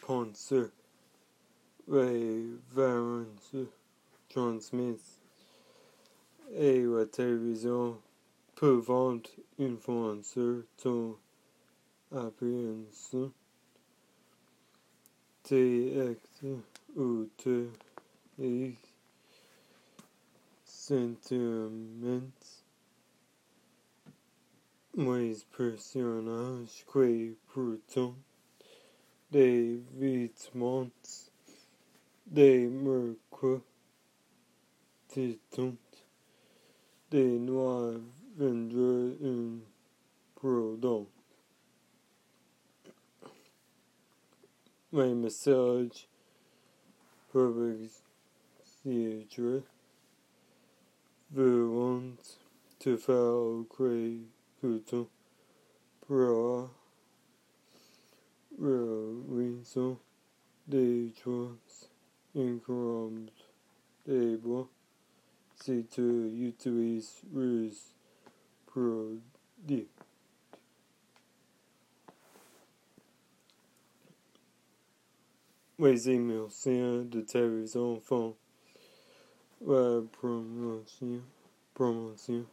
penseurs 0.00 0.70
les 1.88 2.46
variances 2.70 3.56
transmises 4.28 5.18
et 6.54 6.82
la 6.82 7.06
télévision 7.06 7.98
peuvent 8.54 9.20
influencer 9.58 10.60
ton 10.76 11.16
appréhension, 12.12 13.32
tes 15.42 16.00
actes 16.00 16.44
ou 16.96 17.26
tes 17.36 17.68
sentiments. 20.64 22.20
Les 24.94 25.36
personnages 25.56 26.84
qui 26.92 27.36
de 29.32 29.80
vit 29.98 30.50
mons 30.54 31.30
de 32.26 32.68
merque 32.68 33.62
titunt 35.08 35.78
de 37.10 37.22
noir 37.38 37.94
vendre 38.36 39.16
un 39.30 39.62
prodon 40.36 41.06
my 44.90 45.14
message 45.14 46.06
perfect 47.32 48.02
theatre 48.82 49.62
Veront 51.30 52.36
to 52.78 52.98
foul 52.98 53.64
cray 53.64 54.18
puto 54.60 55.08
pra 56.06 56.68
raison 58.62 59.98
des 60.66 61.12
choses 61.22 61.90
incroyables 62.36 63.30
si 65.54 65.84
tu 65.90 66.46
utilises 66.48 67.22
les 67.34 67.70
produits. 68.66 69.88
Les 75.78 76.10
émissions 76.10 77.04
de 77.04 77.20
télévision 77.22 78.00
font 78.00 78.36
la 79.66 80.00
promotion, 80.12 81.20
promotion 81.74 82.44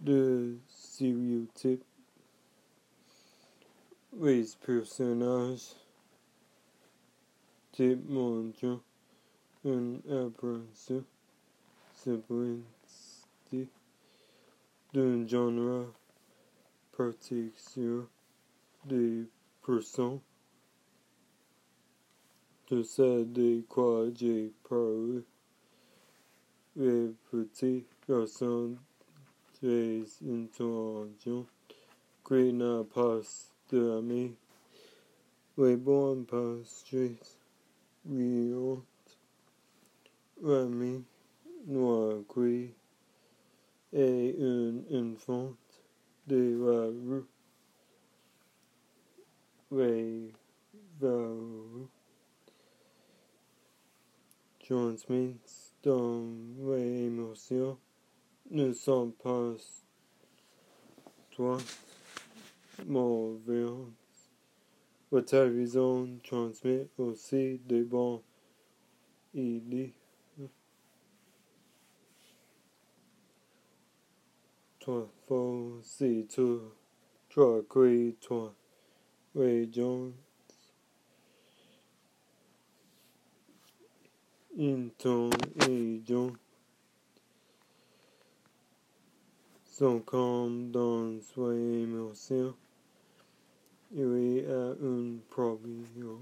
de 0.00 0.56
stéréotypes. 0.68 1.84
Les 4.20 4.56
personnages 4.66 5.76
te 7.70 7.94
montrent 7.94 8.80
un 9.64 9.94
aperçu 10.10 11.04
simplistique 11.94 13.70
d'un 14.92 15.24
genre 15.24 15.86
particulier 16.96 18.02
des 18.86 19.24
personnes. 19.64 20.20
Tu 22.66 22.82
sais 22.82 23.24
de 23.24 23.62
quoi 23.68 24.06
j'ai 24.12 24.52
parlé. 24.68 25.22
Les 26.74 27.14
petits 27.30 27.84
garçons 28.08 28.76
très 29.54 30.02
intelligents 30.26 31.46
qui 32.26 32.52
n'ont 32.52 32.84
pas 32.84 33.20
d'amis. 33.70 34.34
Les 35.56 35.76
bons 35.76 36.24
pasteurs 36.24 37.10
riant. 38.08 38.82
L'ami 40.40 41.04
noir 41.66 42.20
qui 42.32 42.70
est 43.92 44.36
un 44.40 44.82
enfant 44.94 45.54
de 46.26 46.56
la 46.64 46.86
rue. 46.86 47.24
Les 49.70 50.32
valeurs 51.00 51.88
transmises 54.60 55.74
dans 55.82 56.24
les 56.66 57.06
émotions 57.06 57.78
ne 58.50 58.72
sont 58.72 59.10
pas 59.10 59.54
toi 61.30 61.58
mauvaises. 62.86 63.70
La 65.10 65.22
télévision 65.22 66.18
transmet 66.22 66.88
aussi 66.98 67.58
des 67.66 67.82
bons 67.82 68.22
idées. 69.34 69.94
Toi, 74.80 75.08
faut 75.26 75.78
si 75.82 76.26
tu 76.28 76.42
toi 77.28 77.62
qui 77.70 78.16
toi 78.20 78.54
les 79.34 79.70
gens 79.72 80.10
intelligents 84.58 86.32
sont 89.64 90.00
comme 90.00 90.70
dans 90.72 91.18
les 91.36 91.82
émotions. 91.82 92.56
iui 93.90 94.44
uh, 94.44 94.76
un 94.84 95.20
probio 95.28 96.20